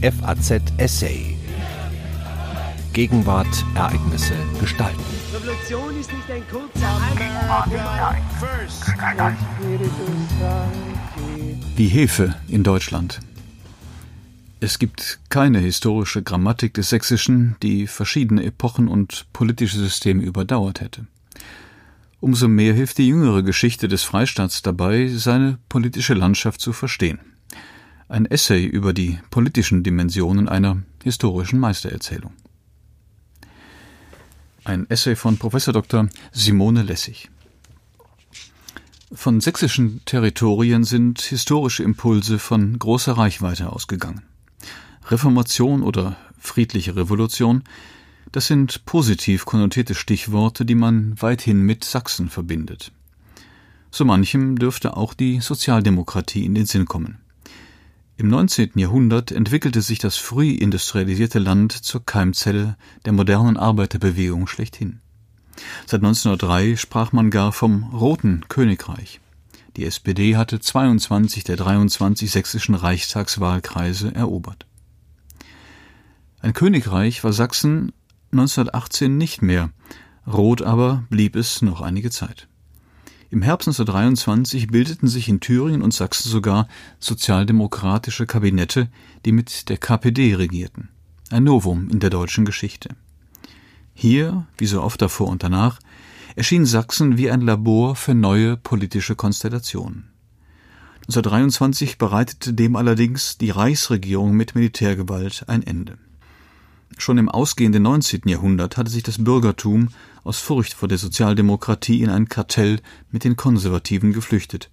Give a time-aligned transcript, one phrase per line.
[0.00, 1.36] FAZ Essay.
[2.92, 5.02] Gegenwart, Ereignisse, Gestalten.
[5.34, 7.00] Revolution ist nicht ein kurzer
[11.76, 13.18] Die Hefe in Deutschland.
[14.60, 21.08] Es gibt keine historische Grammatik des Sächsischen, die verschiedene Epochen und politische Systeme überdauert hätte.
[22.20, 27.18] Umso mehr hilft die jüngere Geschichte des Freistaats dabei, seine politische Landschaft zu verstehen.
[28.10, 32.32] Ein Essay über die politischen Dimensionen einer historischen Meistererzählung.
[34.64, 35.62] Ein Essay von Prof.
[35.62, 36.08] Dr.
[36.32, 37.28] Simone Lessig.
[39.12, 44.22] Von sächsischen Territorien sind historische Impulse von großer Reichweite ausgegangen.
[45.08, 47.62] Reformation oder friedliche Revolution,
[48.32, 52.90] das sind positiv konnotierte Stichworte, die man weithin mit Sachsen verbindet.
[53.90, 57.18] So manchem dürfte auch die Sozialdemokratie in den Sinn kommen.
[58.20, 58.72] Im 19.
[58.74, 64.98] Jahrhundert entwickelte sich das früh industrialisierte Land zur Keimzelle der modernen Arbeiterbewegung schlechthin.
[65.86, 69.20] Seit 1903 sprach man gar vom Roten Königreich.
[69.76, 74.66] Die SPD hatte 22 der 23 sächsischen Reichstagswahlkreise erobert.
[76.40, 77.92] Ein Königreich war Sachsen
[78.32, 79.70] 1918 nicht mehr,
[80.26, 82.47] rot aber blieb es noch einige Zeit.
[83.30, 86.66] Im Herbst 1923 bildeten sich in Thüringen und Sachsen sogar
[86.98, 88.88] sozialdemokratische Kabinette,
[89.26, 90.88] die mit der KPD regierten.
[91.30, 92.96] Ein Novum in der deutschen Geschichte.
[93.92, 95.78] Hier, wie so oft davor und danach,
[96.36, 100.08] erschien Sachsen wie ein Labor für neue politische Konstellationen.
[101.08, 105.98] 1923 bereitete dem allerdings die Reichsregierung mit Militärgewalt ein Ende.
[107.00, 108.22] Schon im ausgehenden 19.
[108.24, 109.90] Jahrhundert hatte sich das Bürgertum
[110.24, 112.80] aus Furcht vor der Sozialdemokratie in ein Kartell
[113.12, 114.68] mit den Konservativen geflüchtet.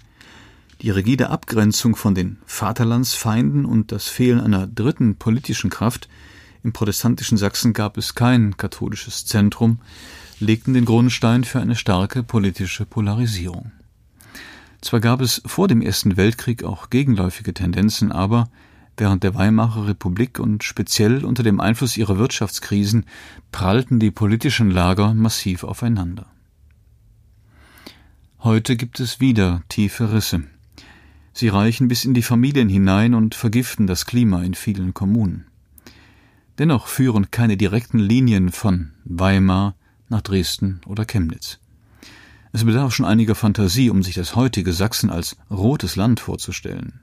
[0.82, 6.10] Die rigide Abgrenzung von den Vaterlandsfeinden und das Fehlen einer dritten politischen Kraft
[6.64, 9.78] im protestantischen Sachsen gab es kein katholisches Zentrum,
[10.40, 13.72] legten den Grundstein für eine starke politische Polarisierung.
[14.82, 18.50] Zwar gab es vor dem Ersten Weltkrieg auch gegenläufige Tendenzen, aber
[18.98, 23.06] Während der Weimarer Republik und speziell unter dem Einfluss ihrer Wirtschaftskrisen
[23.52, 26.28] prallten die politischen Lager massiv aufeinander.
[28.40, 30.44] Heute gibt es wieder tiefe Risse.
[31.34, 35.46] Sie reichen bis in die Familien hinein und vergiften das Klima in vielen Kommunen.
[36.58, 39.76] Dennoch führen keine direkten Linien von Weimar
[40.08, 41.60] nach Dresden oder Chemnitz.
[42.54, 47.02] Es bedarf schon einiger Fantasie, um sich das heutige Sachsen als rotes Land vorzustellen.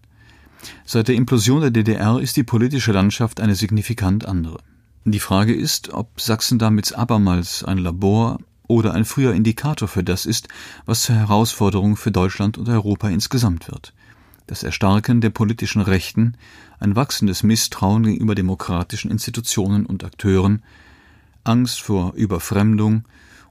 [0.85, 4.59] Seit der Implosion der DDR ist die politische Landschaft eine signifikant andere.
[5.05, 10.27] Die Frage ist, ob Sachsen damit abermals ein Labor oder ein früher Indikator für das
[10.27, 10.49] ist,
[10.87, 13.93] was zur Herausforderung für Deutschland und Europa insgesamt wird.
[14.47, 16.37] Das Erstarken der politischen Rechten,
[16.79, 20.63] ein wachsendes Misstrauen gegenüber demokratischen Institutionen und Akteuren,
[21.45, 23.05] Angst vor Überfremdung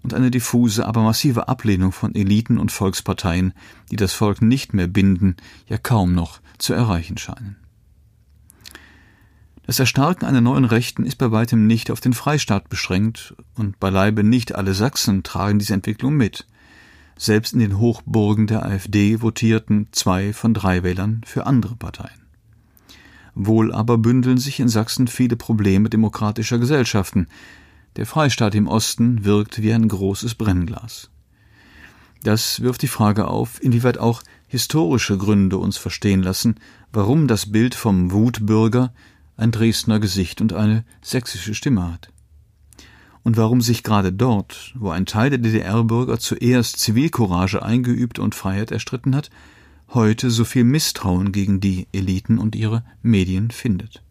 [0.04, 3.54] und eine diffuse, aber massive Ablehnung von Eliten und Volksparteien,
[3.92, 5.36] die das Volk nicht mehr binden,
[5.68, 7.58] ja kaum noch zu erreichen scheinen.
[9.66, 14.24] Das Erstarken einer neuen Rechten ist bei weitem nicht auf den Freistaat beschränkt, und beileibe
[14.24, 16.48] nicht alle Sachsen tragen diese Entwicklung mit.
[17.18, 22.22] Selbst in den Hochburgen der AfD votierten zwei von drei Wählern für andere Parteien.
[23.36, 27.28] Wohl aber bündeln sich in Sachsen viele Probleme demokratischer Gesellschaften.
[27.98, 31.10] Der Freistaat im Osten wirkt wie ein großes Brennglas.
[32.24, 36.56] Das wirft die Frage auf, inwieweit auch historische Gründe uns verstehen lassen,
[36.94, 38.94] warum das Bild vom Wutbürger
[39.36, 42.14] ein Dresdner Gesicht und eine sächsische Stimme hat.
[43.24, 48.72] Und warum sich gerade dort, wo ein Teil der DDR-Bürger zuerst Zivilcourage eingeübt und Freiheit
[48.72, 49.30] erstritten hat,
[49.90, 54.02] heute so viel Misstrauen gegen die Eliten und ihre Medien findet.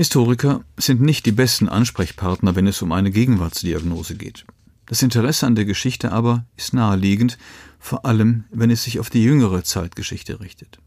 [0.00, 4.46] Historiker sind nicht die besten Ansprechpartner, wenn es um eine Gegenwartsdiagnose geht.
[4.86, 7.36] Das Interesse an der Geschichte aber ist naheliegend,
[7.78, 10.78] vor allem wenn es sich auf die jüngere Zeitgeschichte richtet.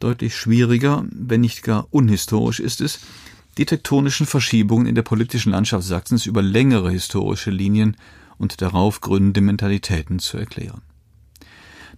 [0.00, 3.00] Deutlich schwieriger, wenn nicht gar unhistorisch ist es,
[3.58, 7.98] die tektonischen Verschiebungen in der politischen Landschaft Sachsens über längere historische Linien
[8.38, 10.80] und darauf gründende Mentalitäten zu erklären.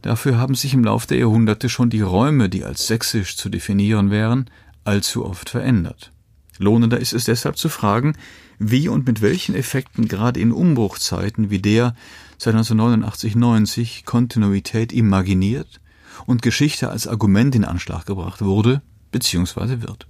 [0.02, 4.10] Dafür haben sich im Lauf der Jahrhunderte schon die Räume, die als sächsisch zu definieren
[4.10, 4.50] wären,
[4.86, 6.12] allzu oft verändert.
[6.58, 8.16] Lohnender ist es deshalb zu fragen,
[8.58, 11.94] wie und mit welchen Effekten gerade in Umbruchzeiten wie der
[12.38, 15.80] seit 1989-90 Kontinuität imaginiert
[16.26, 19.82] und Geschichte als Argument in Anschlag gebracht wurde bzw.
[19.82, 20.06] wird.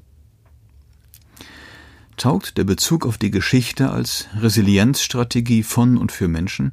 [2.17, 6.73] Taugt der Bezug auf die Geschichte als Resilienzstrategie von und für Menschen,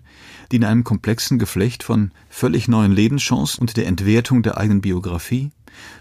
[0.51, 5.51] die in einem komplexen Geflecht von völlig neuen Lebenschancen und der Entwertung der eigenen Biografie,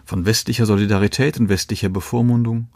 [0.05, 2.69] von westlicher Solidarität und westlicher Bevormundung,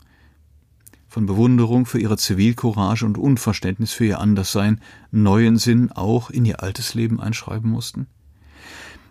[1.09, 6.63] von Bewunderung für ihre Zivilcourage und Unverständnis für ihr Anderssein neuen Sinn auch in ihr
[6.63, 8.07] altes Leben einschreiben mussten?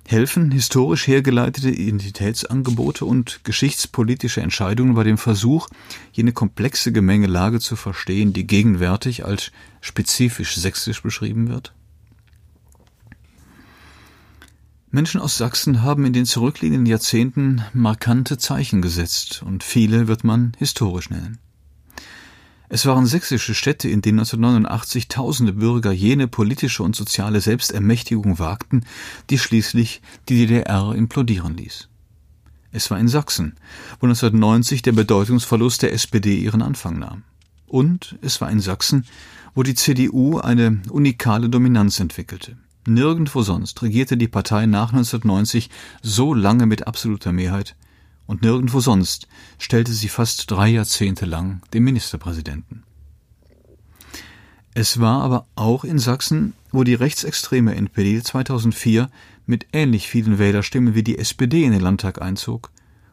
[0.07, 5.67] Helfen historisch hergeleitete Identitätsangebote und geschichtspolitische Entscheidungen bei dem Versuch,
[6.13, 9.51] jene komplexe Gemengelage zu verstehen, die gegenwärtig als
[9.81, 11.73] spezifisch sächsisch beschrieben wird?
[14.95, 20.53] Menschen aus Sachsen haben in den zurückliegenden Jahrzehnten markante Zeichen gesetzt und viele wird man
[20.57, 21.37] historisch nennen.
[22.69, 28.85] Es waren sächsische Städte, in denen 1989 tausende Bürger jene politische und soziale Selbstermächtigung wagten,
[29.29, 31.89] die schließlich die DDR implodieren ließ.
[32.71, 33.55] Es war in Sachsen,
[33.99, 37.23] wo 1990 der Bedeutungsverlust der SPD ihren Anfang nahm.
[37.67, 39.05] Und es war in Sachsen,
[39.55, 42.55] wo die CDU eine unikale Dominanz entwickelte.
[42.87, 45.69] Nirgendwo sonst regierte die Partei nach 1990
[46.03, 47.75] so lange mit absoluter Mehrheit
[48.27, 49.27] und nirgendwo sonst
[49.57, 52.83] stellte sie fast drei Jahrzehnte lang den Ministerpräsidenten.
[54.73, 59.09] Es war aber auch in Sachsen, wo die rechtsextreme NPD 2004
[59.45, 62.71] mit ähnlich vielen Wählerstimmen wie die SPD in den Landtag einzog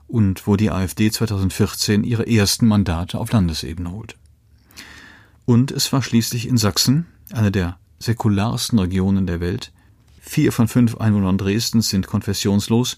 [0.08, 4.16] und wo die AfD 2014 ihre ersten Mandate auf Landesebene holte.
[5.44, 9.72] Und es war schließlich in Sachsen, einer der säkularsten Regionen der Welt,
[10.20, 12.96] vier von fünf Einwohnern Dresdens sind konfessionslos,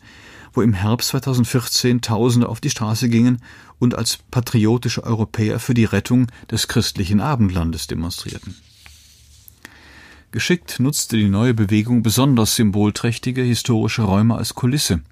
[0.52, 3.42] wo im Herbst 2014 Tausende auf die Straße gingen
[3.78, 8.54] und als patriotische Europäer für die Rettung des christlichen Abendlandes demonstrierten.
[10.30, 15.02] Geschickt nutzte die neue Bewegung besonders symbolträchtige historische Räume als Kulisse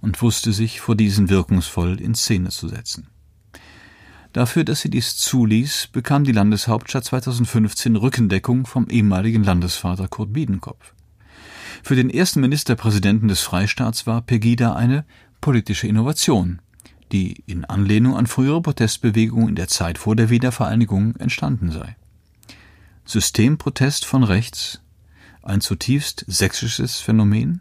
[0.00, 3.08] und wusste sich vor diesen wirkungsvoll in Szene zu setzen.
[4.38, 10.94] Dafür, dass sie dies zuließ, bekam die Landeshauptstadt 2015 Rückendeckung vom ehemaligen Landesvater Kurt Biedenkopf.
[11.82, 15.04] Für den ersten Ministerpräsidenten des Freistaats war Pegida eine
[15.40, 16.62] politische Innovation,
[17.10, 21.96] die in Anlehnung an frühere Protestbewegungen in der Zeit vor der Wiedervereinigung entstanden sei.
[23.06, 24.80] Systemprotest von rechts,
[25.42, 27.60] ein zutiefst sächsisches Phänomen?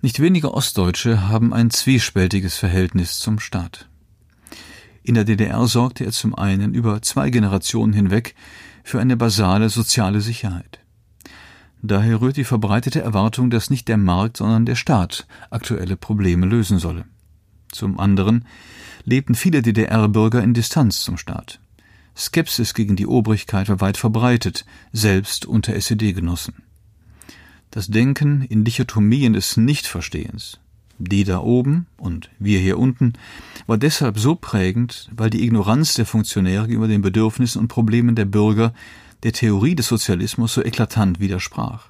[0.00, 3.86] Nicht wenige Ostdeutsche haben ein zwiespältiges Verhältnis zum Staat.
[5.08, 8.34] In der DDR sorgte er zum einen über zwei Generationen hinweg
[8.84, 10.80] für eine basale soziale Sicherheit.
[11.80, 16.78] Daher rührt die verbreitete Erwartung, dass nicht der Markt, sondern der Staat aktuelle Probleme lösen
[16.78, 17.06] solle.
[17.72, 18.44] Zum anderen
[19.04, 21.58] lebten viele DDR-Bürger in Distanz zum Staat.
[22.14, 26.64] Skepsis gegen die Obrigkeit war weit verbreitet, selbst unter SED-Genossen.
[27.70, 30.60] Das Denken in Dichotomien des Nichtverstehens,
[30.98, 33.14] die da oben und wir hier unten,
[33.66, 38.24] war deshalb so prägend, weil die Ignoranz der Funktionäre gegenüber den Bedürfnissen und Problemen der
[38.24, 38.72] Bürger
[39.22, 41.88] der Theorie des Sozialismus so eklatant widersprach.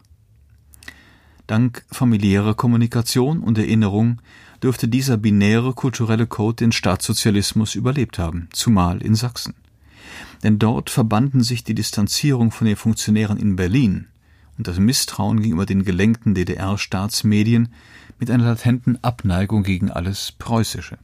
[1.47, 4.21] Dank familiärer Kommunikation und Erinnerung
[4.63, 9.55] dürfte dieser binäre kulturelle Code den Staatssozialismus überlebt haben, zumal in Sachsen.
[10.43, 14.09] Denn dort verbanden sich die Distanzierung von den Funktionären in Berlin
[14.59, 17.69] und das Misstrauen gegenüber den gelenkten DDR-Staatsmedien
[18.19, 20.99] mit einer latenten Abneigung gegen alles Preußische.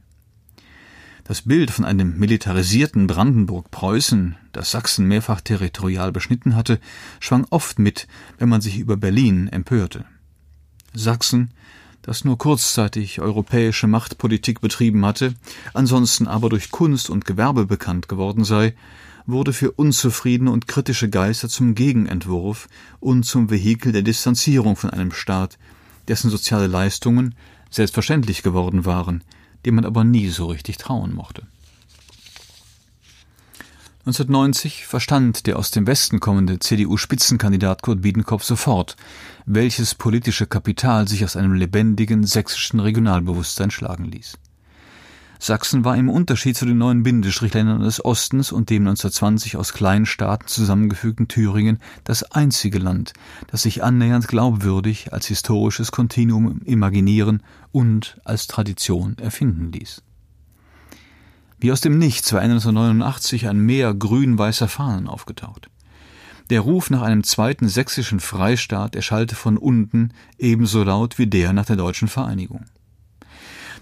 [1.23, 6.79] Das Bild von einem militarisierten Brandenburg-Preußen, das Sachsen mehrfach territorial beschnitten hatte,
[7.19, 8.07] schwang oft mit,
[8.37, 10.05] wenn man sich über Berlin empörte.
[10.93, 11.49] Sachsen,
[12.03, 15.33] das nur kurzzeitig europäische Machtpolitik betrieben hatte,
[15.73, 18.75] ansonsten aber durch Kunst und Gewerbe bekannt geworden sei,
[19.25, 22.67] wurde für unzufriedene und kritische Geister zum Gegenentwurf
[22.99, 25.57] und zum Vehikel der Distanzierung von einem Staat,
[26.07, 27.35] dessen soziale Leistungen
[27.69, 29.23] selbstverständlich geworden waren,
[29.65, 31.43] dem man aber nie so richtig trauen mochte.
[34.05, 38.95] 1990 verstand der aus dem Westen kommende CDU-Spitzenkandidat Kurt Biedenkopf sofort,
[39.47, 44.37] welches politische Kapital sich aus einem lebendigen sächsischen Regionalbewusstsein schlagen ließ.
[45.45, 50.07] Sachsen war im Unterschied zu den neuen Bindestrichländern des Ostens und dem 1920 aus kleinen
[50.07, 53.13] Staaten zusammengefügten Thüringen das einzige Land,
[53.51, 60.01] das sich annähernd glaubwürdig als historisches Kontinuum imaginieren und als Tradition erfinden ließ.
[61.59, 65.69] Wie aus dem Nichts war 1989 ein Meer grün-weißer Fahnen aufgetaucht.
[66.49, 70.09] Der Ruf nach einem zweiten sächsischen Freistaat erschallte von unten
[70.39, 72.65] ebenso laut wie der nach der deutschen Vereinigung.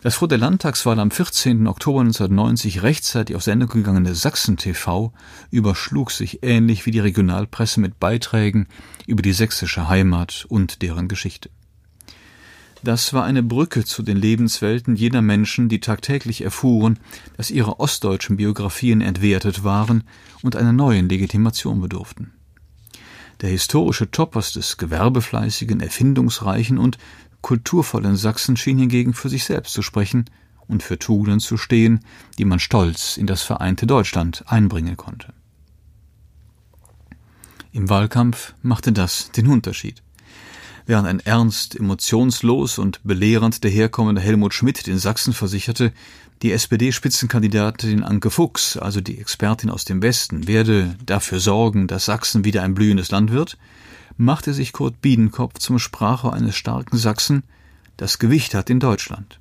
[0.04, 1.66] Das vor der Landtagswahl am 14.
[1.66, 5.14] Oktober 1990 rechtzeitig auf Sendung gegangene Sachsen TV
[5.50, 8.68] überschlug sich ähnlich wie die Regionalpresse mit Beiträgen
[9.08, 11.50] über die sächsische Heimat und deren Geschichte.
[12.84, 17.00] Das war eine Brücke zu den Lebenswelten jener Menschen, die tagtäglich erfuhren,
[17.38, 20.04] dass ihre ostdeutschen Biografien entwertet waren
[20.42, 22.34] und einer neuen Legitimation bedurften.
[23.40, 26.98] Der historische Topos des gewerbefleißigen, erfindungsreichen und
[27.44, 30.26] kulturvollen Sachsen schien hingegen für sich selbst zu sprechen
[30.68, 32.00] und für Tugenden zu stehen,
[32.40, 35.34] die man stolz in das vereinte Deutschland einbringen konnte.
[37.72, 40.02] Im Wahlkampf machte das den Unterschied.
[40.86, 45.94] Während ein ernst, emotionslos und belehrend daherkommender Helmut Schmidt den Sachsen versicherte,
[46.42, 52.44] die SPD-Spitzenkandidatin Anke Fuchs, also die Expertin aus dem Westen, werde dafür sorgen, dass Sachsen
[52.44, 53.58] wieder ein blühendes Land wird,
[54.18, 57.44] machte sich Kurt Biedenkopf zum Sprachrohr eines starken Sachsen,
[57.98, 59.40] das Gewicht hat in Deutschland.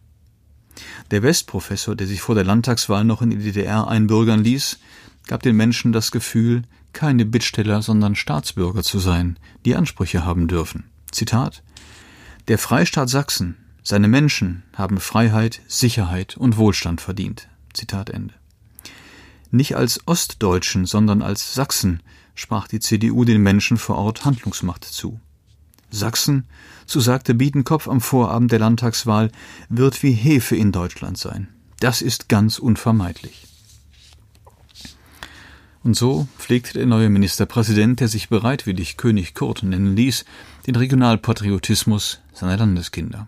[1.10, 4.78] Der Westprofessor, der sich vor der Landtagswahl noch in die DDR einbürgern ließ,
[5.26, 6.62] gab den Menschen das Gefühl,
[6.92, 10.84] keine Bittsteller, sondern Staatsbürger zu sein, die Ansprüche haben dürfen.
[11.10, 11.62] Zitat
[12.48, 17.48] Der Freistaat Sachsen, seine Menschen haben Freiheit, Sicherheit und Wohlstand verdient.
[17.72, 18.34] Zitat Ende.
[19.50, 22.02] Nicht als Ostdeutschen, sondern als Sachsen
[22.34, 25.20] sprach die CDU den Menschen vor Ort Handlungsmacht zu.
[25.90, 26.44] Sachsen,
[26.86, 29.30] so sagte Biedenkopf am Vorabend der Landtagswahl,
[29.68, 31.48] wird wie Hefe in Deutschland sein.
[31.80, 33.46] Das ist ganz unvermeidlich.
[35.84, 40.24] Und so pflegte der neue Ministerpräsident, der sich bereitwillig König Kurt nennen ließ,
[40.66, 43.26] den Regionalpatriotismus seiner Landeskinder.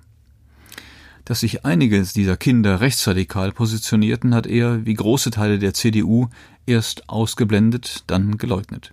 [1.24, 6.28] Dass sich einige dieser Kinder rechtsradikal positionierten, hat er, wie große Teile der CDU,
[6.66, 8.92] erst ausgeblendet, dann geleugnet.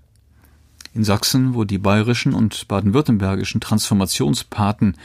[0.93, 4.97] In Sachsen, wo die bayerischen und baden-württembergischen Transformationspaten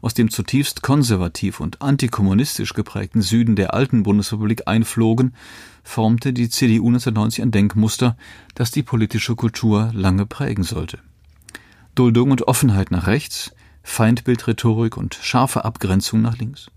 [0.00, 5.34] aus dem zutiefst konservativ und antikommunistisch geprägten Süden der alten Bundesrepublik einflogen,
[5.82, 8.16] formte die CDU 1990 ein Denkmuster,
[8.54, 10.98] das die politische Kultur lange prägen sollte.
[11.94, 16.70] Duldung und Offenheit nach rechts, Feindbildrhetorik und scharfe Abgrenzung nach links.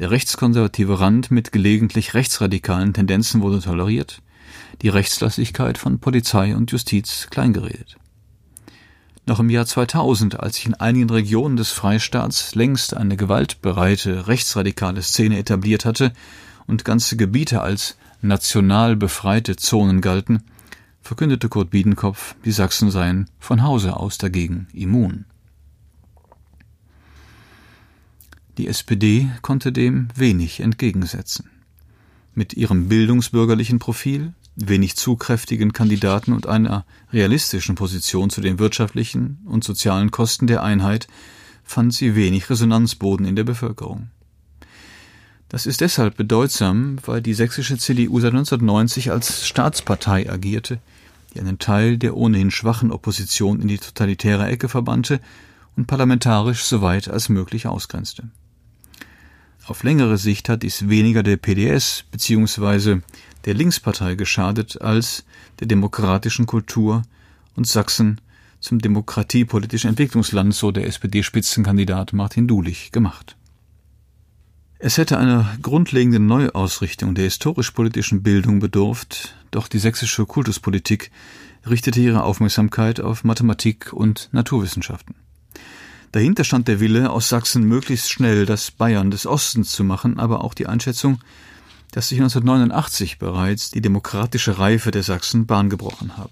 [0.00, 4.22] Der rechtskonservative Rand mit gelegentlich rechtsradikalen Tendenzen wurde toleriert,
[4.80, 7.98] die Rechtslassigkeit von Polizei und Justiz kleingeredet.
[9.26, 15.02] Noch im Jahr 2000, als sich in einigen Regionen des Freistaats längst eine gewaltbereite rechtsradikale
[15.02, 16.14] Szene etabliert hatte
[16.66, 20.44] und ganze Gebiete als national befreite Zonen galten,
[21.02, 25.26] verkündete Kurt Biedenkopf, die Sachsen seien von Hause aus dagegen immun.
[28.60, 31.48] Die SPD konnte dem wenig entgegensetzen.
[32.34, 39.64] Mit ihrem bildungsbürgerlichen Profil, wenig zukräftigen Kandidaten und einer realistischen Position zu den wirtschaftlichen und
[39.64, 41.08] sozialen Kosten der Einheit
[41.64, 44.10] fand sie wenig Resonanzboden in der Bevölkerung.
[45.48, 50.80] Das ist deshalb bedeutsam, weil die sächsische CDU seit 1990 als Staatspartei agierte,
[51.32, 55.18] die einen Teil der ohnehin schwachen Opposition in die totalitäre Ecke verbannte
[55.76, 58.28] und parlamentarisch so weit als möglich ausgrenzte.
[59.70, 63.02] Auf längere Sicht hat dies weniger der PDS bzw.
[63.44, 65.24] der Linkspartei geschadet als
[65.60, 67.02] der demokratischen Kultur
[67.54, 68.20] und Sachsen
[68.58, 73.36] zum demokratiepolitischen Entwicklungsland, so der SPD-Spitzenkandidat Martin Dulich gemacht.
[74.80, 81.12] Es hätte einer grundlegenden Neuausrichtung der historisch-politischen Bildung bedurft, doch die sächsische Kultuspolitik
[81.64, 85.14] richtete ihre Aufmerksamkeit auf Mathematik und Naturwissenschaften.
[86.12, 90.42] Dahinter stand der Wille, aus Sachsen möglichst schnell das Bayern des Ostens zu machen, aber
[90.42, 91.20] auch die Einschätzung,
[91.92, 96.30] dass sich 1989 bereits die demokratische Reife der Sachsen Bahn gebrochen habe.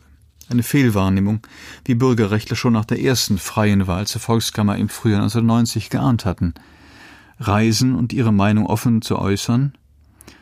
[0.48, 1.40] Eine Fehlwahrnehmung,
[1.84, 6.54] wie Bürgerrechtler schon nach der ersten freien Wahl zur Volkskammer im Frühjahr 1990 geahnt hatten–
[7.40, 9.72] reisen und ihre Meinung offen zu äußern,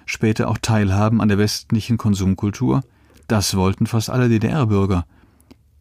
[0.05, 2.83] später auch teilhaben an der westlichen Konsumkultur,
[3.29, 5.07] das wollten fast alle DDR-Bürger.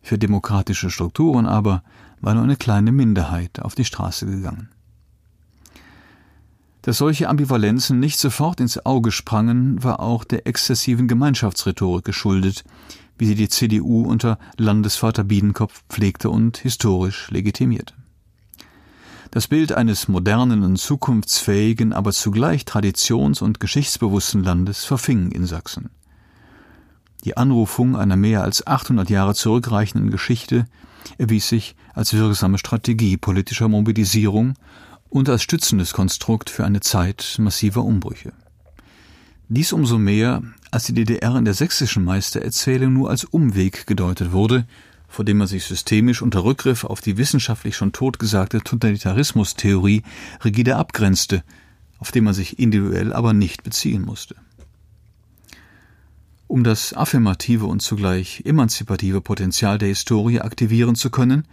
[0.02, 1.84] Für demokratische Strukturen aber
[2.26, 4.70] war nur eine kleine Minderheit auf die Straße gegangen.
[6.82, 12.64] Dass solche Ambivalenzen nicht sofort ins Auge sprangen, war auch der exzessiven Gemeinschaftsrhetorik geschuldet,
[13.20, 17.94] wie sie die CDU unter Landesvater Biedenkopf pflegte und historisch legitimierte.
[19.30, 25.92] Das Bild eines modernen und zukunftsfähigen, aber zugleich traditions- und geschichtsbewussten Landes verfing in Sachsen.
[27.24, 30.66] Die Anrufung einer mehr als 800 Jahre zurückreichenden Geschichte
[31.18, 34.56] erwies sich als wirksame Strategie politischer Mobilisierung
[35.10, 38.34] und als stützendes Konstrukt für eine Zeit massiver Umbrüche.
[39.48, 44.66] Dies umso mehr, als die DDR in der sächsischen Meistererzählung nur als Umweg gedeutet wurde,
[45.08, 50.04] vor dem man sich systemisch unter Rückgriff auf die wissenschaftlich schon totgesagte Totalitarismustheorie
[50.44, 51.44] rigide abgrenzte,
[52.00, 54.36] auf den man sich individuell aber nicht beziehen musste.
[56.48, 61.48] Um das affirmative und zugleich emanzipative Potenzial der Historie aktivieren zu können,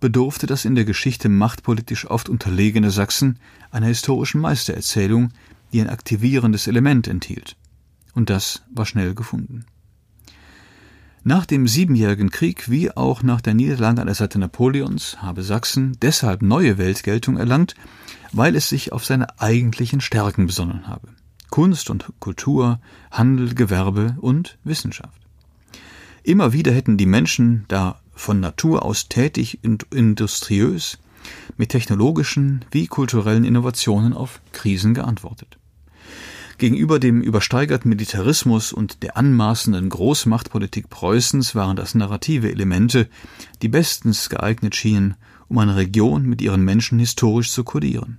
[0.00, 3.38] bedurfte das in der Geschichte machtpolitisch oft unterlegene Sachsen
[3.70, 5.30] einer historischen Meistererzählung,
[5.72, 7.56] die ein aktivierendes Element enthielt.
[8.12, 9.64] Und das war schnell gefunden.
[11.22, 15.96] Nach dem Siebenjährigen Krieg wie auch nach der Niederlage an der Seite Napoleons habe Sachsen
[16.02, 17.74] deshalb neue Weltgeltung erlangt,
[18.32, 21.08] weil es sich auf seine eigentlichen Stärken besonnen habe.
[21.54, 22.80] Kunst und Kultur,
[23.12, 25.20] Handel, Gewerbe und Wissenschaft.
[26.24, 30.98] Immer wieder hätten die Menschen da von Natur aus tätig und industriös
[31.56, 35.56] mit technologischen wie kulturellen Innovationen auf Krisen geantwortet.
[36.58, 43.08] Gegenüber dem übersteigerten Militarismus und der anmaßenden Großmachtpolitik Preußens waren das narrative Elemente,
[43.62, 45.14] die bestens geeignet schienen,
[45.46, 48.18] um eine Region mit ihren Menschen historisch zu kodieren.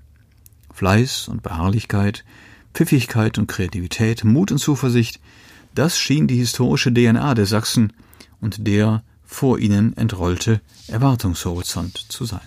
[0.72, 2.24] Fleiß und Beharrlichkeit,
[2.75, 5.22] Pfiffigkeit und Kreativität, Mut und Zuversicht,
[5.74, 7.94] das schien die historische DNA der Sachsen
[8.41, 12.41] und der vor ihnen entrollte Erwartungshorizont zu sein.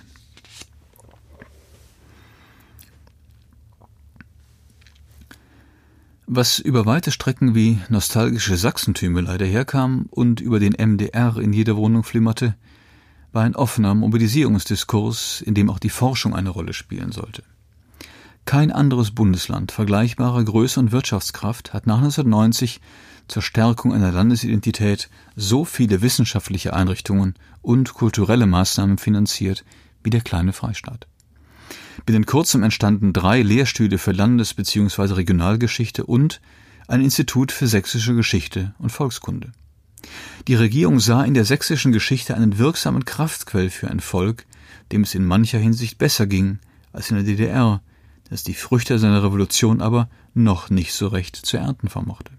[6.27, 12.05] Was über weite Strecken wie nostalgische Sachsentümelei daherkam und über den MDR in jeder Wohnung
[12.05, 12.55] flimmerte,
[13.33, 17.45] war ein offener Mobilisierungsdiskurs, in dem auch die Forschung eine Rolle spielen sollte.
[18.49, 22.81] Kein anderes Bundesland vergleichbarer Größe und Wirtschaftskraft hat nach 1990
[23.29, 29.67] zur Stärkung einer Landesidentität so viele wissenschaftliche Einrichtungen und kulturelle Maßnahmen finanziert
[30.03, 31.07] wie der kleine Freistaat.
[32.07, 35.13] Binnen kurzem entstanden drei Lehrstühle für Landes- bzw.
[35.13, 36.41] Regionalgeschichte und
[36.87, 39.53] ein Institut für sächsische Geschichte und Volkskunde.
[40.47, 44.47] Die Regierung sah in der sächsischen Geschichte einen wirksamen Kraftquell für ein Volk,
[44.91, 46.61] dem es in mancher Hinsicht besser ging
[46.95, 47.83] als in der DDR,
[48.31, 52.33] das die Früchte seiner Revolution aber noch nicht so recht zu ernten vermochte.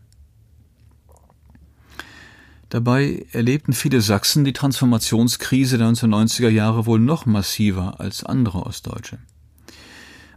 [2.69, 9.17] Dabei erlebten viele Sachsen die Transformationskrise der 1990er Jahre wohl noch massiver als andere Ostdeutsche.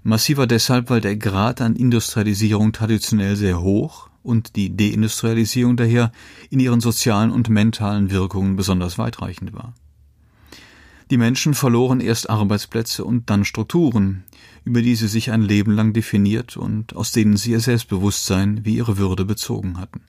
[0.03, 6.11] Massiver deshalb, weil der Grad an Industrialisierung traditionell sehr hoch und die Deindustrialisierung daher
[6.49, 9.75] in ihren sozialen und mentalen Wirkungen besonders weitreichend war.
[11.11, 14.25] Die Menschen verloren erst Arbeitsplätze und dann Strukturen,
[14.65, 18.77] über die sie sich ein Leben lang definiert und aus denen sie ihr Selbstbewusstsein wie
[18.77, 20.03] ihre Würde bezogen hatten.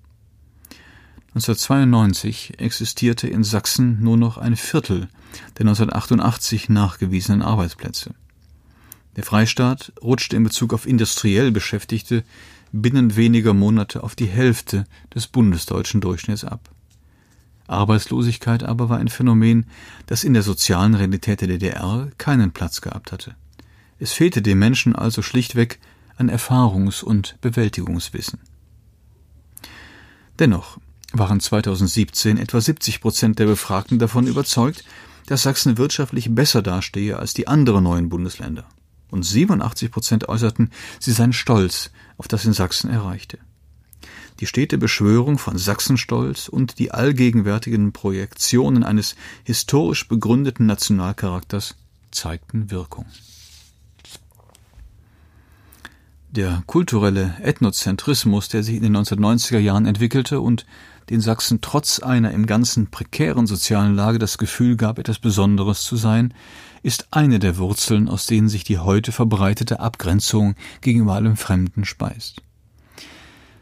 [1.35, 5.07] 1992 existierte in Sachsen nur noch ein Viertel
[5.57, 8.13] der 1988 nachgewiesenen Arbeitsplätze.
[9.15, 12.23] Der Freistaat rutschte in Bezug auf industriell Beschäftigte
[12.71, 16.69] binnen weniger Monate auf die Hälfte des bundesdeutschen Durchschnitts ab.
[17.67, 19.65] Arbeitslosigkeit aber war ein Phänomen,
[20.05, 23.35] das in der sozialen Realität der DDR keinen Platz gehabt hatte.
[24.03, 25.79] Es fehlte den Menschen also schlichtweg
[26.17, 28.37] an Erfahrungs- und Bewältigungswissen.
[30.39, 30.77] Dennoch
[31.13, 34.83] waren 2017 etwa 70 Prozent der Befragten davon überzeugt,
[35.27, 38.65] dass Sachsen wirtschaftlich besser dastehe als die anderen neuen Bundesländer
[39.09, 43.37] und 87 Prozent äußerten, sie seien stolz auf das in Sachsen erreichte.
[44.41, 51.77] Die stete Beschwörung von Sachsenstolz und die allgegenwärtigen Projektionen eines historisch begründeten Nationalcharakters
[52.11, 53.05] zeigten Wirkung.
[56.35, 60.65] Der kulturelle Ethnozentrismus, der sich in den 1990er Jahren entwickelte und
[61.11, 65.95] den Sachsen trotz einer im Ganzen prekären sozialen Lage das Gefühl gab, etwas Besonderes zu
[65.95, 66.33] sein,
[66.81, 72.41] ist eine der Wurzeln, aus denen sich die heute verbreitete Abgrenzung gegenüber allem Fremden speist.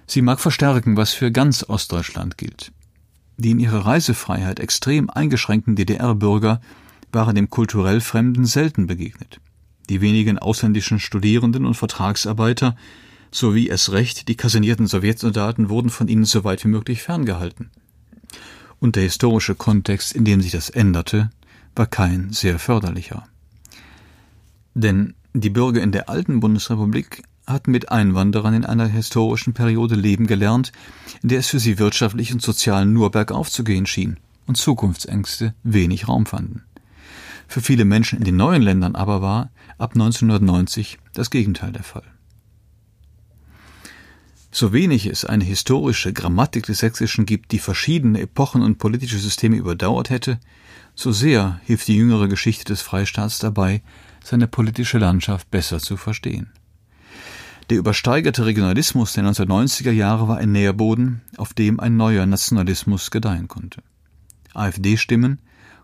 [0.07, 2.71] Sie mag verstärken, was für ganz Ostdeutschland gilt.
[3.36, 6.62] Die in ihrer Reisefreiheit extrem eingeschränkten DDR-Bürger
[7.12, 9.41] waren dem kulturell Fremden selten begegnet.
[9.89, 12.75] Die wenigen ausländischen Studierenden und Vertragsarbeiter
[13.31, 17.69] sowie es recht die kasernierten Sowjetsoldaten wurden von ihnen so weit wie möglich ferngehalten.
[18.79, 21.29] Und der historische Kontext, in dem sich das änderte,
[21.75, 23.27] war kein sehr förderlicher.
[24.73, 30.27] Denn die Bürger in der alten Bundesrepublik hatten mit Einwanderern in einer historischen Periode leben
[30.27, 30.71] gelernt,
[31.21, 34.17] in der es für sie wirtschaftlich und sozial nur bergauf zu gehen schien
[34.47, 36.63] und Zukunftsängste wenig Raum fanden.
[37.51, 42.05] Für viele Menschen in den neuen Ländern aber war ab 1990 das Gegenteil der Fall.
[44.51, 49.57] So wenig es eine historische Grammatik des Sächsischen gibt, die verschiedene Epochen und politische Systeme
[49.57, 50.39] überdauert hätte,
[50.95, 53.81] so sehr hilft die jüngere Geschichte des Freistaats dabei,
[54.23, 56.51] seine politische Landschaft besser zu verstehen.
[57.69, 63.49] Der übersteigerte Regionalismus der 1990er Jahre war ein Nährboden, auf dem ein neuer Nationalismus gedeihen
[63.49, 63.83] konnte.
[64.53, 65.39] AfD-Stimmen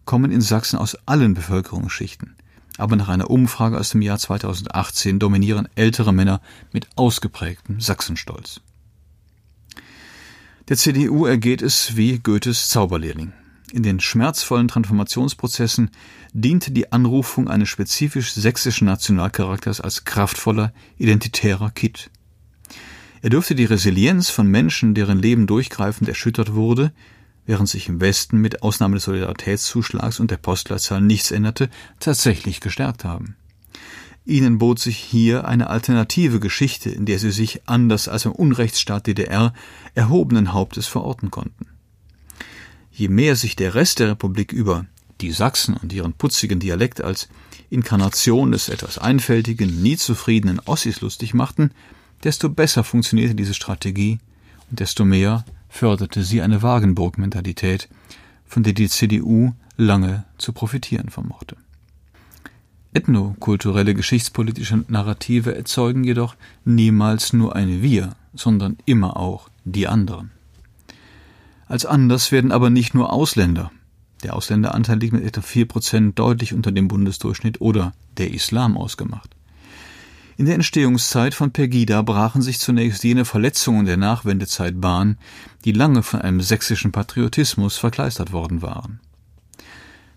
[0.08, 2.36] kommen in Sachsen aus allen Bevölkerungsschichten,
[2.80, 6.42] aber nach einer Umfrage aus dem Jahr 2018 dominieren ältere Männer
[6.74, 8.62] mit ausgeprägtem Sachsenstolz.
[10.70, 13.34] Der CDU ergeht es wie Goethes Zauberlehrling.
[13.74, 15.92] In den schmerzvollen Transformationsprozessen
[16.34, 22.10] diente die Anrufung eines spezifisch sächsischen Nationalcharakters als kraftvoller, identitärer Kit.
[23.22, 26.94] Er dürfte die Resilienz von Menschen, deren Leben durchgreifend erschüttert wurde,
[27.48, 33.04] während sich im Westen mit Ausnahme des Solidaritätszuschlags und der Postleitzahl nichts änderte, tatsächlich gestärkt
[33.04, 33.36] haben.
[34.26, 39.08] Ihnen bot sich hier eine alternative Geschichte, in der sie sich, anders als im Unrechtsstaat
[39.08, 39.54] DDR,
[39.96, 41.68] erhobenen Hauptes verorten konnten.
[42.92, 44.86] Je mehr sich der Rest der Republik über
[45.22, 47.30] die Sachsen und ihren putzigen Dialekt als
[47.70, 51.72] Inkarnation des etwas einfältigen, nie zufriedenen Ossis lustig machten,
[52.24, 54.20] desto besser funktionierte diese Strategie
[54.70, 55.46] und desto mehr
[55.78, 57.88] förderte sie eine Wagenburg-Mentalität,
[58.46, 61.56] von der die CDU lange zu profitieren vermochte.
[62.94, 66.36] Ethnokulturelle geschichtspolitische Narrative erzeugen jedoch
[66.66, 70.32] niemals nur ein Wir, sondern immer auch die anderen.
[71.68, 73.72] Als anders werden aber nicht nur Ausländer,
[74.24, 79.37] der Ausländeranteil liegt mit etwa vier Prozent deutlich unter dem Bundesdurchschnitt oder der Islam ausgemacht.
[80.40, 85.18] In der Entstehungszeit von Pegida brachen sich zunächst jene Verletzungen der Nachwendezeit Bahn,
[85.66, 89.00] die lange von einem sächsischen Patriotismus verkleistert worden waren.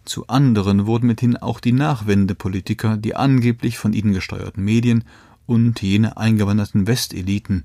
[0.05, 5.05] Zu anderen wurden mithin auch die Nachwendepolitiker, die angeblich von ihnen gesteuerten Medien
[5.47, 7.65] und jene eingewanderten Westeliten,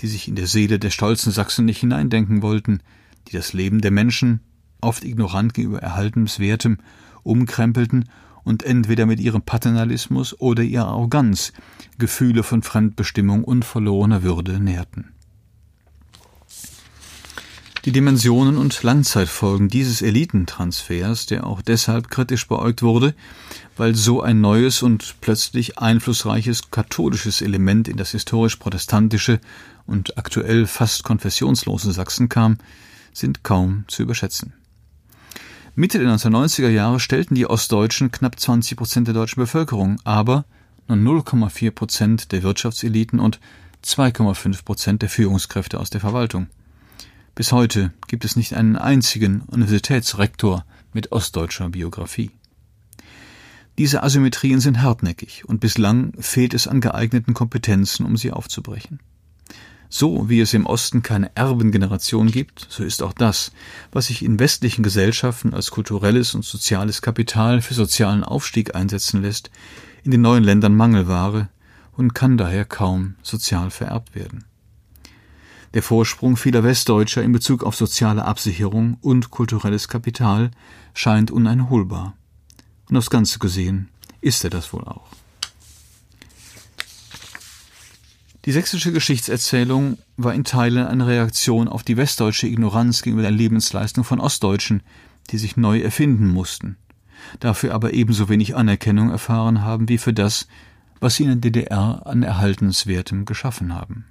[0.00, 2.80] die sich in der Seele der stolzen Sachsen nicht hineindenken wollten,
[3.26, 4.38] die das Leben der Menschen,
[4.80, 6.78] oft ignorant gegenüber Erhaltenswertem,
[7.24, 8.08] umkrempelten
[8.48, 11.52] und entweder mit ihrem Paternalismus oder ihrer Arroganz
[11.98, 15.12] Gefühle von Fremdbestimmung und verlorener Würde nährten.
[17.84, 23.14] Die Dimensionen und Langzeitfolgen dieses Elitentransfers, der auch deshalb kritisch beäugt wurde,
[23.76, 29.40] weil so ein neues und plötzlich einflussreiches katholisches Element in das historisch protestantische
[29.86, 32.58] und aktuell fast konfessionslose Sachsen kam,
[33.12, 34.54] sind kaum zu überschätzen.
[35.78, 40.44] Mitte der 1990er Jahre stellten die Ostdeutschen knapp 20 Prozent der deutschen Bevölkerung, aber
[40.88, 43.38] nur 0,4 Prozent der Wirtschaftseliten und
[43.84, 46.48] 2,5 Prozent der Führungskräfte aus der Verwaltung.
[47.36, 52.32] Bis heute gibt es nicht einen einzigen Universitätsrektor mit ostdeutscher Biografie.
[53.78, 58.98] Diese Asymmetrien sind hartnäckig und bislang fehlt es an geeigneten Kompetenzen, um sie aufzubrechen.
[59.90, 63.52] So wie es im Osten keine Erbengeneration gibt, so ist auch das,
[63.90, 69.50] was sich in westlichen Gesellschaften als kulturelles und soziales Kapital für sozialen Aufstieg einsetzen lässt,
[70.04, 71.48] in den neuen Ländern Mangelware
[71.96, 74.44] und kann daher kaum sozial vererbt werden.
[75.74, 80.50] Der Vorsprung vieler Westdeutscher in Bezug auf soziale Absicherung und kulturelles Kapital
[80.94, 82.14] scheint uneinholbar.
[82.88, 83.88] Und aufs Ganze gesehen
[84.20, 85.17] ist er das wohl auch.
[88.48, 94.04] Die sächsische Geschichtserzählung war in Teilen eine Reaktion auf die westdeutsche Ignoranz gegenüber der Lebensleistung
[94.04, 94.82] von Ostdeutschen,
[95.28, 96.78] die sich neu erfinden mussten,
[97.40, 100.48] dafür aber ebenso wenig Anerkennung erfahren haben wie für das,
[100.98, 104.06] was sie in der DDR an Erhaltenswertem geschaffen haben.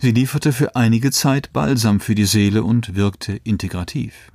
[0.00, 4.32] Sie lieferte für einige Zeit Balsam für die Seele und wirkte integrativ.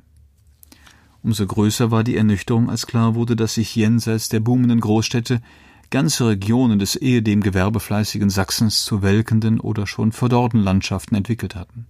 [1.23, 5.41] Umso größer war die Ernüchterung, als klar wurde, dass sich jenseits der boomenden Großstädte
[5.89, 11.85] ganze Regionen des ehedem gewerbefleißigen Sachsens zu welkenden oder schon verdorrten Landschaften entwickelt hatten.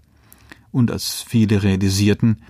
[0.71, 2.41] Und als viele realisierten,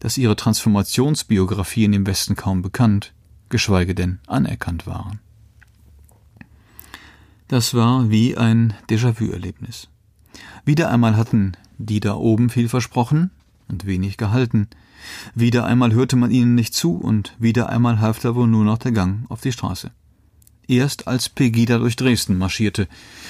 [0.00, 3.12] dass ihre Transformationsbiografien im Westen kaum bekannt,
[3.48, 5.20] geschweige denn anerkannt waren.
[7.48, 9.88] Das war wie ein Déjà-vu-Erlebnis.
[10.64, 13.30] Wieder einmal hatten die da oben viel versprochen
[13.68, 14.68] und wenig gehalten.
[15.34, 18.78] Wieder einmal hörte man ihnen nicht zu und wieder einmal half da wohl nur noch
[18.78, 19.92] der Gang auf die Straße.
[20.68, 22.88] Erst als Pegida durch Dresden marschierte,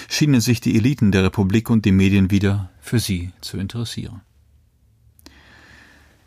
[0.09, 4.23] schienen sich die Eliten der Republik und die Medien wieder für sie zu interessieren.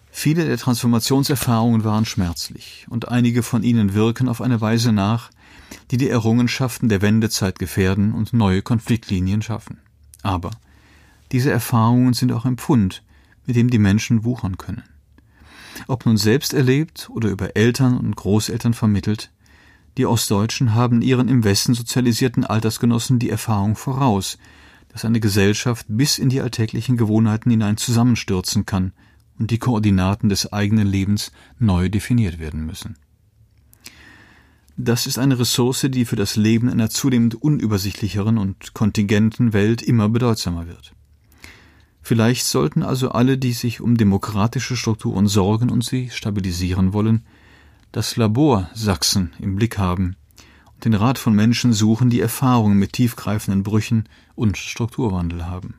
[0.09, 5.31] Viele der Transformationserfahrungen waren schmerzlich, und einige von ihnen wirken auf eine Weise nach,
[5.89, 9.79] die die Errungenschaften der Wendezeit gefährden und neue Konfliktlinien schaffen.
[10.21, 10.51] Aber
[11.33, 13.03] diese Erfahrungen sind auch ein Pfund,
[13.45, 14.83] mit dem die Menschen wuchern können.
[15.87, 19.29] Ob nun selbst erlebt oder über Eltern und Großeltern vermittelt,
[19.97, 24.37] die Ostdeutschen haben ihren im Westen sozialisierten Altersgenossen die Erfahrung voraus,
[24.89, 28.93] dass eine Gesellschaft bis in die alltäglichen Gewohnheiten hinein zusammenstürzen kann
[29.37, 32.95] und die Koordinaten des eigenen Lebens neu definiert werden müssen.
[34.77, 40.09] Das ist eine Ressource, die für das Leben einer zunehmend unübersichtlicheren und kontingenten Welt immer
[40.09, 40.93] bedeutsamer wird.
[42.01, 47.25] Vielleicht sollten also alle, die sich um demokratische Strukturen sorgen und sie stabilisieren wollen,
[47.91, 50.15] das Labor Sachsen im Blick haben
[50.73, 55.75] und den Rat von Menschen suchen, die Erfahrungen mit tiefgreifenden Brüchen und Strukturwandel haben.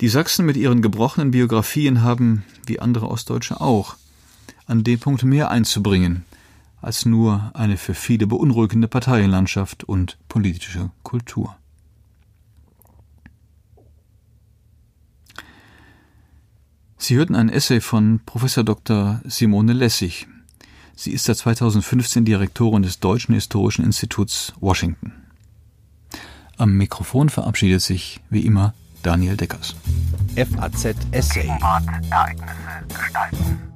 [0.00, 3.96] Die Sachsen mit ihren gebrochenen Biografien haben, wie andere Ostdeutsche auch,
[4.66, 6.24] an dem Punkt mehr einzubringen
[6.82, 11.56] als nur eine für viele beunruhigende Parteienlandschaft und politische Kultur.
[16.98, 19.20] Sie hörten ein Essay von Professor Dr.
[19.24, 20.26] Simone Lessig.
[20.94, 25.12] Sie ist seit 2015 Direktorin des Deutschen Historischen Instituts Washington.
[26.56, 29.74] Am Mikrofon verabschiedet sich wie immer Daniel Deckers.
[30.36, 31.48] FAZ Essay.
[31.48, 33.71] Ereignisse gestalten.